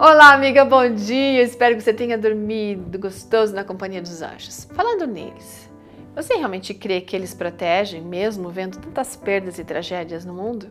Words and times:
Olá, 0.00 0.32
amiga, 0.32 0.64
bom 0.64 0.94
dia. 0.94 1.42
Espero 1.42 1.74
que 1.74 1.82
você 1.82 1.92
tenha 1.92 2.16
dormido 2.16 2.96
gostoso 3.00 3.52
na 3.52 3.64
companhia 3.64 4.00
dos 4.00 4.22
anjos. 4.22 4.68
Falando 4.72 5.08
neles, 5.08 5.68
você 6.14 6.34
realmente 6.34 6.72
crê 6.72 7.00
que 7.00 7.16
eles 7.16 7.34
protegem, 7.34 8.00
mesmo 8.00 8.48
vendo 8.48 8.78
tantas 8.78 9.16
perdas 9.16 9.58
e 9.58 9.64
tragédias 9.64 10.24
no 10.24 10.32
mundo? 10.32 10.68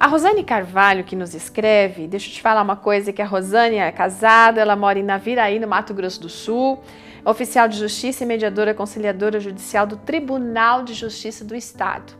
A 0.00 0.08
Rosane 0.08 0.42
Carvalho, 0.42 1.04
que 1.04 1.14
nos 1.14 1.32
escreve, 1.32 2.08
deixa 2.08 2.28
eu 2.28 2.34
te 2.34 2.42
falar 2.42 2.62
uma 2.62 2.74
coisa: 2.74 3.12
que 3.12 3.22
a 3.22 3.24
Rosane 3.24 3.76
é 3.76 3.92
casada, 3.92 4.60
ela 4.60 4.74
mora 4.74 4.98
em 4.98 5.04
Naviraí, 5.04 5.60
no 5.60 5.68
Mato 5.68 5.94
Grosso 5.94 6.20
do 6.20 6.28
Sul, 6.28 6.82
oficial 7.24 7.68
de 7.68 7.78
justiça 7.78 8.24
e 8.24 8.26
mediadora 8.26 8.74
conciliadora 8.74 9.38
judicial 9.38 9.86
do 9.86 9.96
Tribunal 9.96 10.82
de 10.82 10.92
Justiça 10.92 11.44
do 11.44 11.54
Estado. 11.54 12.12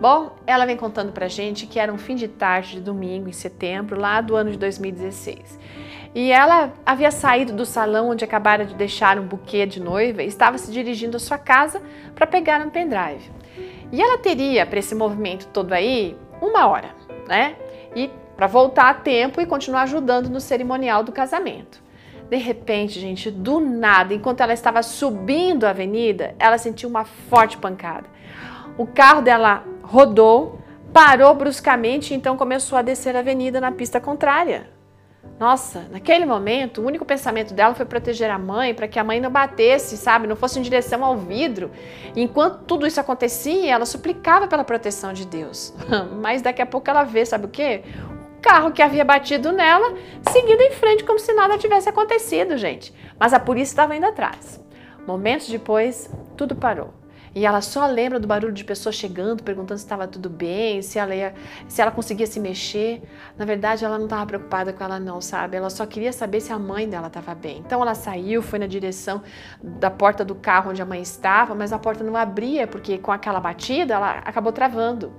Bom, 0.00 0.36
ela 0.46 0.66
vem 0.66 0.76
contando 0.76 1.12
pra 1.12 1.28
gente 1.28 1.66
que 1.66 1.78
era 1.78 1.92
um 1.92 1.98
fim 1.98 2.14
de 2.14 2.26
tarde 2.26 2.72
de 2.72 2.80
domingo, 2.80 3.28
em 3.28 3.32
setembro, 3.32 3.98
lá 3.98 4.20
do 4.20 4.34
ano 4.34 4.50
de 4.50 4.58
2016. 4.58 5.58
E 6.14 6.30
ela 6.30 6.72
havia 6.84 7.10
saído 7.10 7.52
do 7.52 7.64
salão 7.64 8.10
onde 8.10 8.24
acabara 8.24 8.66
de 8.66 8.74
deixar 8.74 9.18
um 9.18 9.26
buquê 9.26 9.64
de 9.64 9.80
noiva 9.80 10.22
e 10.22 10.26
estava 10.26 10.58
se 10.58 10.70
dirigindo 10.70 11.16
à 11.16 11.20
sua 11.20 11.38
casa 11.38 11.80
para 12.14 12.26
pegar 12.26 12.60
um 12.60 12.68
pendrive. 12.68 13.30
E 13.90 14.02
ela 14.02 14.18
teria, 14.18 14.66
para 14.66 14.78
esse 14.78 14.94
movimento 14.94 15.46
todo 15.48 15.72
aí, 15.72 16.16
uma 16.40 16.66
hora, 16.66 16.90
né? 17.28 17.56
E 17.94 18.10
para 18.36 18.46
voltar 18.46 18.90
a 18.90 18.94
tempo 18.94 19.40
e 19.40 19.46
continuar 19.46 19.82
ajudando 19.82 20.28
no 20.28 20.40
cerimonial 20.40 21.02
do 21.04 21.12
casamento. 21.12 21.82
De 22.28 22.36
repente, 22.36 22.98
gente, 22.98 23.30
do 23.30 23.60
nada, 23.60 24.14
enquanto 24.14 24.40
ela 24.40 24.54
estava 24.54 24.82
subindo 24.82 25.64
a 25.64 25.70
avenida, 25.70 26.34
ela 26.38 26.56
sentiu 26.58 26.88
uma 26.88 27.04
forte 27.04 27.56
pancada. 27.58 28.08
O 28.78 28.86
carro 28.86 29.20
dela 29.20 29.62
rodou, 29.82 30.58
parou 30.92 31.34
bruscamente 31.34 32.12
e 32.12 32.16
então 32.16 32.36
começou 32.36 32.78
a 32.78 32.82
descer 32.82 33.16
a 33.16 33.20
avenida 33.20 33.60
na 33.60 33.72
pista 33.72 34.00
contrária. 34.00 34.70
Nossa, 35.38 35.86
naquele 35.90 36.24
momento, 36.24 36.80
o 36.80 36.86
único 36.86 37.04
pensamento 37.04 37.52
dela 37.54 37.74
foi 37.74 37.84
proteger 37.84 38.30
a 38.30 38.38
mãe, 38.38 38.74
para 38.74 38.86
que 38.86 38.98
a 38.98 39.04
mãe 39.04 39.20
não 39.20 39.30
batesse, 39.30 39.96
sabe, 39.96 40.26
não 40.26 40.36
fosse 40.36 40.58
em 40.58 40.62
direção 40.62 41.04
ao 41.04 41.16
vidro. 41.16 41.70
Enquanto 42.14 42.64
tudo 42.64 42.86
isso 42.86 43.00
acontecia, 43.00 43.72
ela 43.72 43.84
suplicava 43.84 44.46
pela 44.46 44.62
proteção 44.62 45.12
de 45.12 45.26
Deus. 45.26 45.74
Mas 46.22 46.42
daqui 46.42 46.62
a 46.62 46.66
pouco 46.66 46.88
ela 46.88 47.02
vê, 47.02 47.24
sabe 47.24 47.46
o 47.46 47.48
quê? 47.48 47.82
O 48.38 48.40
carro 48.40 48.72
que 48.72 48.82
havia 48.82 49.04
batido 49.04 49.50
nela, 49.50 49.94
seguindo 50.30 50.60
em 50.60 50.72
frente 50.72 51.04
como 51.04 51.18
se 51.18 51.32
nada 51.32 51.58
tivesse 51.58 51.88
acontecido, 51.88 52.56
gente. 52.56 52.94
Mas 53.18 53.32
a 53.32 53.40
polícia 53.40 53.72
estava 53.72 53.96
indo 53.96 54.06
atrás. 54.06 54.60
Momentos 55.06 55.48
depois, 55.48 56.08
tudo 56.36 56.54
parou. 56.54 57.01
E 57.34 57.46
ela 57.46 57.62
só 57.62 57.86
lembra 57.86 58.20
do 58.20 58.26
barulho 58.26 58.52
de 58.52 58.62
pessoas 58.62 58.94
chegando, 58.94 59.42
perguntando 59.42 59.78
se 59.78 59.84
estava 59.84 60.06
tudo 60.06 60.28
bem, 60.28 60.82
se 60.82 60.98
ela, 60.98 61.14
ia, 61.14 61.34
se 61.66 61.80
ela 61.80 61.90
conseguia 61.90 62.26
se 62.26 62.38
mexer. 62.38 63.02
Na 63.38 63.46
verdade, 63.46 63.84
ela 63.84 63.96
não 63.96 64.04
estava 64.04 64.26
preocupada 64.26 64.72
com 64.72 64.84
ela, 64.84 65.00
não, 65.00 65.20
sabe? 65.20 65.56
Ela 65.56 65.70
só 65.70 65.86
queria 65.86 66.12
saber 66.12 66.40
se 66.40 66.52
a 66.52 66.58
mãe 66.58 66.88
dela 66.88 67.06
estava 67.06 67.34
bem. 67.34 67.62
Então 67.64 67.80
ela 67.80 67.94
saiu, 67.94 68.42
foi 68.42 68.58
na 68.58 68.66
direção 68.66 69.22
da 69.62 69.90
porta 69.90 70.22
do 70.24 70.34
carro 70.34 70.70
onde 70.70 70.82
a 70.82 70.84
mãe 70.84 71.00
estava, 71.00 71.54
mas 71.54 71.72
a 71.72 71.78
porta 71.78 72.04
não 72.04 72.16
abria, 72.16 72.66
porque 72.66 72.98
com 72.98 73.10
aquela 73.10 73.40
batida 73.40 73.94
ela 73.94 74.18
acabou 74.18 74.52
travando. 74.52 75.10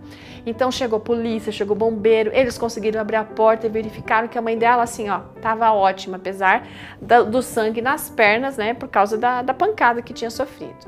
Então 0.46 0.72
chegou 0.72 1.00
polícia, 1.00 1.52
chegou 1.52 1.76
bombeiro, 1.76 2.30
eles 2.34 2.60
conseguiram 2.60 3.02
abrir 3.02 3.16
a 3.16 3.24
porta 3.24 3.66
e 3.66 3.70
verificaram 3.70 4.28
que 4.28 4.38
a 4.38 4.42
mãe 4.42 4.56
dela, 4.58 4.84
assim, 4.84 5.10
ó, 5.10 5.22
estava 5.36 5.72
ótima, 5.72 6.18
apesar 6.18 6.68
do 7.02 7.42
sangue 7.42 7.82
nas 7.82 8.10
pernas, 8.10 8.58
né, 8.58 8.74
por 8.74 8.90
causa 8.90 9.18
da, 9.18 9.42
da 9.42 9.54
pancada 9.54 10.02
que 10.02 10.14
tinha 10.14 10.30
sofrido. 10.30 10.86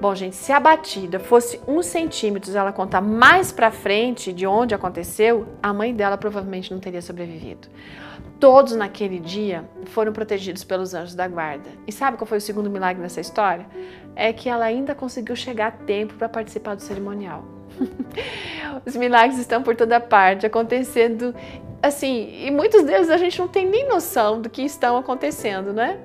Bom, 0.00 0.14
gente, 0.14 0.36
se 0.36 0.52
a 0.52 0.60
batida 0.60 1.18
fosse 1.18 1.60
uns 1.66 1.86
centímetros, 1.86 2.54
ela 2.54 2.72
contar 2.72 3.00
mais 3.00 3.50
para 3.50 3.72
frente 3.72 4.32
de 4.32 4.46
onde 4.46 4.72
aconteceu, 4.72 5.48
a 5.60 5.72
mãe 5.72 5.92
dela 5.92 6.16
provavelmente 6.16 6.72
não 6.72 6.78
teria 6.78 7.02
sobrevivido. 7.02 7.66
Todos 8.38 8.76
naquele 8.76 9.18
dia 9.18 9.64
foram 9.86 10.12
protegidos 10.12 10.62
pelos 10.62 10.94
anjos 10.94 11.16
da 11.16 11.26
guarda. 11.26 11.68
E 11.84 11.90
sabe 11.90 12.16
qual 12.16 12.26
foi 12.26 12.38
o 12.38 12.40
segundo 12.40 12.70
milagre 12.70 13.02
nessa 13.02 13.20
história? 13.20 13.66
É 14.14 14.32
que 14.32 14.48
ela 14.48 14.66
ainda 14.66 14.94
conseguiu 14.94 15.34
chegar 15.34 15.66
a 15.66 15.72
tempo 15.72 16.14
para 16.14 16.28
participar 16.28 16.76
do 16.76 16.82
cerimonial. 16.82 17.44
Os 18.86 18.94
milagres 18.94 19.40
estão 19.40 19.64
por 19.64 19.74
toda 19.74 19.98
parte, 19.98 20.46
acontecendo 20.46 21.34
assim, 21.82 22.44
e 22.44 22.50
muitos 22.50 22.84
deles 22.84 23.08
a 23.08 23.16
gente 23.16 23.38
não 23.38 23.48
tem 23.48 23.66
nem 23.66 23.88
noção 23.88 24.40
do 24.40 24.50
que 24.50 24.62
estão 24.62 24.96
acontecendo, 24.96 25.72
né? 25.72 25.98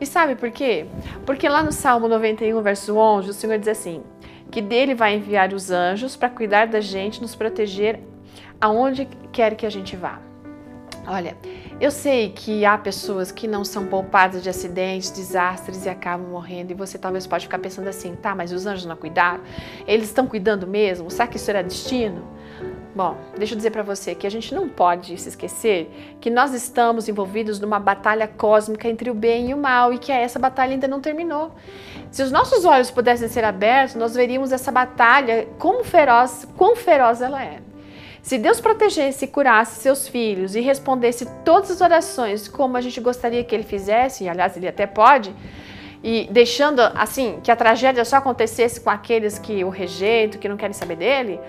E 0.00 0.06
sabe 0.06 0.34
por 0.34 0.50
quê? 0.50 0.86
Porque 1.26 1.48
lá 1.48 1.62
no 1.62 1.72
Salmo 1.72 2.08
91, 2.08 2.60
verso 2.62 2.96
11, 2.96 3.30
o 3.30 3.32
Senhor 3.34 3.58
diz 3.58 3.68
assim: 3.68 4.02
que 4.50 4.60
dele 4.60 4.94
vai 4.94 5.14
enviar 5.14 5.52
os 5.52 5.70
anjos 5.70 6.16
para 6.16 6.28
cuidar 6.28 6.66
da 6.66 6.80
gente, 6.80 7.20
nos 7.20 7.34
proteger 7.34 8.00
aonde 8.60 9.08
quer 9.32 9.54
que 9.54 9.64
a 9.64 9.70
gente 9.70 9.96
vá. 9.96 10.20
Olha, 11.06 11.36
eu 11.80 11.90
sei 11.90 12.28
que 12.28 12.64
há 12.64 12.76
pessoas 12.76 13.32
que 13.32 13.48
não 13.48 13.64
são 13.64 13.86
poupadas 13.86 14.42
de 14.42 14.50
acidentes, 14.50 15.10
desastres 15.10 15.86
e 15.86 15.88
acabam 15.88 16.28
morrendo, 16.28 16.72
e 16.72 16.74
você 16.74 16.98
talvez 16.98 17.26
pode 17.26 17.46
ficar 17.46 17.58
pensando 17.58 17.88
assim, 17.88 18.14
tá, 18.14 18.34
mas 18.34 18.52
os 18.52 18.66
anjos 18.66 18.84
não 18.84 18.96
cuidaram? 18.96 19.40
Eles 19.86 20.08
estão 20.08 20.26
cuidando 20.26 20.66
mesmo? 20.66 21.10
Será 21.10 21.26
que 21.26 21.36
isso 21.36 21.50
era 21.50 21.62
destino? 21.62 22.22
Bom, 22.92 23.16
deixa 23.38 23.54
eu 23.54 23.56
dizer 23.56 23.70
para 23.70 23.84
você 23.84 24.16
que 24.16 24.26
a 24.26 24.30
gente 24.30 24.52
não 24.52 24.68
pode 24.68 25.16
se 25.16 25.28
esquecer 25.28 25.88
que 26.20 26.28
nós 26.28 26.52
estamos 26.52 27.08
envolvidos 27.08 27.60
numa 27.60 27.78
batalha 27.78 28.26
cósmica 28.26 28.88
entre 28.88 29.08
o 29.08 29.14
bem 29.14 29.50
e 29.50 29.54
o 29.54 29.56
mal 29.56 29.92
e 29.92 29.98
que 29.98 30.10
essa 30.10 30.40
batalha 30.40 30.72
ainda 30.72 30.88
não 30.88 31.00
terminou. 31.00 31.52
Se 32.10 32.20
os 32.20 32.32
nossos 32.32 32.64
olhos 32.64 32.90
pudessem 32.90 33.28
ser 33.28 33.44
abertos, 33.44 33.94
nós 33.94 34.16
veríamos 34.16 34.50
essa 34.50 34.72
batalha 34.72 35.46
como 35.56 35.84
feroz, 35.84 36.48
quão 36.56 36.74
feroz 36.74 37.22
ela 37.22 37.40
é. 37.44 37.60
Se 38.22 38.36
Deus 38.36 38.60
protegesse 38.60 39.24
e 39.24 39.28
curasse 39.28 39.80
seus 39.80 40.08
filhos 40.08 40.56
e 40.56 40.60
respondesse 40.60 41.26
todas 41.44 41.70
as 41.70 41.80
orações 41.80 42.48
como 42.48 42.76
a 42.76 42.80
gente 42.80 43.00
gostaria 43.00 43.44
que 43.44 43.54
ele 43.54 43.62
fizesse, 43.62 44.24
e 44.24 44.28
aliás 44.28 44.56
ele 44.56 44.66
até 44.66 44.86
pode, 44.86 45.32
e 46.02 46.28
deixando 46.30 46.80
assim 46.80 47.40
que 47.42 47.50
a 47.50 47.56
tragédia 47.56 48.04
só 48.04 48.16
acontecesse 48.16 48.80
com 48.80 48.90
aqueles 48.90 49.38
que 49.38 49.62
o 49.64 49.68
rejeitam, 49.68 50.40
que 50.40 50.48
não 50.48 50.56
querem 50.56 50.72
saber 50.72 50.96
dele, 50.96 51.40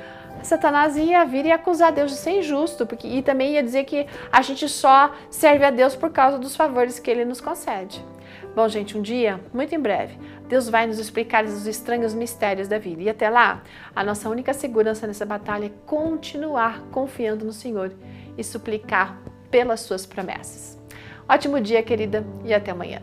Satanás 0.44 0.98
ia 0.98 1.24
vir 1.24 1.46
e 1.46 1.52
acusar 1.52 1.92
Deus 1.92 2.12
de 2.12 2.18
ser 2.18 2.40
injusto, 2.40 2.86
porque, 2.86 3.08
e 3.08 3.22
também 3.22 3.54
ia 3.54 3.64
dizer 3.64 3.84
que 3.86 4.08
a 4.32 4.42
gente 4.42 4.68
só 4.68 5.14
serve 5.30 5.64
a 5.64 5.70
Deus 5.70 5.96
por 5.96 6.10
causa 6.10 6.40
dos 6.40 6.56
favores 6.56 7.00
que 7.00 7.12
ele 7.12 7.24
nos 7.24 7.40
concede. 7.40 8.04
Bom, 8.56 8.68
gente, 8.68 8.98
um 8.98 9.02
dia, 9.02 9.40
muito 9.54 9.74
em 9.74 9.80
breve, 9.80 10.18
Deus 10.48 10.68
vai 10.68 10.86
nos 10.86 11.00
explicar 11.00 11.46
os 11.46 11.68
estranhos 11.68 12.14
mistérios 12.14 12.68
da 12.68 12.78
vida. 12.78 13.02
E 13.04 13.10
até 13.10 13.30
lá, 13.30 13.62
a 13.96 14.04
nossa 14.04 14.30
única 14.30 14.54
segurança 14.54 15.08
nessa 15.08 15.26
batalha 15.26 15.68
é 15.68 15.72
continuar 15.86 16.82
confiando 16.92 17.46
no 17.46 17.54
Senhor 17.54 17.94
e 18.38 18.44
suplicar 18.44 19.18
pelas 19.50 19.82
suas 19.82 20.06
promessas. 20.06 20.78
Ótimo 21.30 21.62
dia, 21.62 21.82
querida, 21.84 22.26
e 22.44 22.54
até 22.54 22.72
amanhã. 22.72 23.02